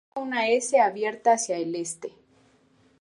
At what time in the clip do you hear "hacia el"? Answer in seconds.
1.33-1.75